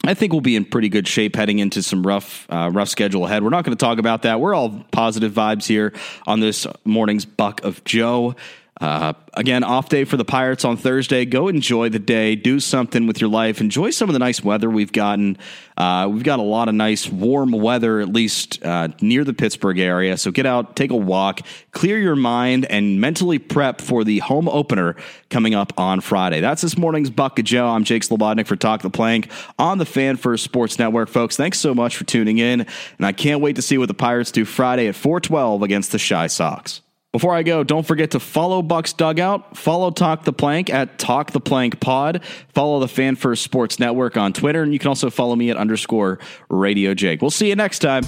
I 0.03 0.15
think 0.15 0.31
we'll 0.31 0.41
be 0.41 0.55
in 0.55 0.65
pretty 0.65 0.89
good 0.89 1.07
shape 1.07 1.35
heading 1.35 1.59
into 1.59 1.83
some 1.83 2.01
rough, 2.01 2.47
uh, 2.49 2.71
rough 2.73 2.89
schedule 2.89 3.25
ahead. 3.25 3.43
We're 3.43 3.51
not 3.51 3.65
going 3.65 3.77
to 3.77 3.85
talk 3.85 3.99
about 3.99 4.23
that. 4.23 4.39
We're 4.39 4.55
all 4.55 4.83
positive 4.91 5.31
vibes 5.31 5.67
here 5.67 5.93
on 6.25 6.39
this 6.39 6.65
morning's 6.85 7.23
Buc 7.23 7.63
of 7.63 7.83
Joe. 7.83 8.35
Uh, 8.81 9.13
again, 9.35 9.63
off 9.63 9.89
day 9.89 10.03
for 10.05 10.17
the 10.17 10.25
Pirates 10.25 10.65
on 10.65 10.75
Thursday. 10.75 11.23
Go 11.23 11.47
enjoy 11.47 11.89
the 11.89 11.99
day. 11.99 12.35
Do 12.35 12.59
something 12.59 13.05
with 13.05 13.21
your 13.21 13.29
life. 13.29 13.61
Enjoy 13.61 13.91
some 13.91 14.09
of 14.09 14.13
the 14.13 14.19
nice 14.19 14.43
weather 14.43 14.71
we've 14.71 14.91
gotten. 14.91 15.37
Uh, 15.77 16.09
we've 16.11 16.23
got 16.23 16.39
a 16.39 16.43
lot 16.43 16.67
of 16.67 16.73
nice 16.73 17.07
warm 17.07 17.51
weather, 17.51 17.99
at 17.99 18.11
least 18.11 18.63
uh, 18.65 18.87
near 18.99 19.23
the 19.23 19.33
Pittsburgh 19.33 19.77
area. 19.77 20.17
So 20.17 20.31
get 20.31 20.47
out, 20.47 20.75
take 20.75 20.89
a 20.89 20.95
walk, 20.95 21.41
clear 21.71 21.99
your 21.99 22.15
mind, 22.15 22.65
and 22.65 22.99
mentally 22.99 23.37
prep 23.37 23.81
for 23.81 24.03
the 24.03 24.17
home 24.19 24.49
opener 24.49 24.95
coming 25.29 25.53
up 25.53 25.73
on 25.77 26.01
Friday. 26.01 26.41
That's 26.41 26.63
this 26.63 26.75
morning's 26.75 27.11
Buc 27.11 27.37
of 27.37 27.45
Joe. 27.45 27.67
I'm 27.67 27.83
Jake 27.83 28.01
Slebodnick 28.01 28.47
for 28.47 28.55
Talk 28.55 28.81
the 28.81 28.89
Plank 28.89 29.29
on 29.59 29.77
the 29.77 29.85
Fan 29.85 30.17
First 30.17 30.43
Sports 30.43 30.79
Network. 30.79 31.07
Folks, 31.07 31.37
thanks 31.37 31.59
so 31.59 31.75
much 31.75 31.95
for 31.95 32.03
tuning 32.03 32.39
in. 32.39 32.61
And 32.97 33.05
I 33.05 33.11
can't 33.11 33.41
wait 33.41 33.57
to 33.57 33.61
see 33.61 33.77
what 33.77 33.89
the 33.89 33.93
Pirates 33.93 34.31
do 34.31 34.43
Friday 34.43 34.87
at 34.87 34.95
412 34.95 35.61
against 35.61 35.91
the 35.91 35.99
Chi 35.99 36.25
Sox. 36.25 36.81
Before 37.11 37.35
I 37.35 37.43
go, 37.43 37.65
don't 37.65 37.85
forget 37.85 38.11
to 38.11 38.21
follow 38.21 38.61
Bucs 38.61 38.95
Dugout, 38.95 39.57
follow 39.57 39.91
Talk 39.91 40.23
the 40.23 40.31
Plank 40.31 40.69
at 40.69 40.97
Talk 40.97 41.31
the 41.31 41.41
Plank 41.41 41.81
Pod, 41.81 42.23
follow 42.53 42.79
the 42.79 42.87
Fan 42.87 43.17
First 43.17 43.43
Sports 43.43 43.79
Network 43.79 44.15
on 44.15 44.31
Twitter, 44.31 44.63
and 44.63 44.71
you 44.71 44.79
can 44.79 44.87
also 44.87 45.09
follow 45.09 45.35
me 45.35 45.49
at 45.49 45.57
underscore 45.57 46.19
Radio 46.47 46.93
Jake. 46.93 47.21
We'll 47.21 47.29
see 47.29 47.49
you 47.49 47.55
next 47.55 47.79
time. 47.79 48.05